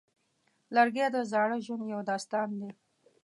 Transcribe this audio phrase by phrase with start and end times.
[0.75, 2.71] لرګی د زاړه ژوند یو داستان دی.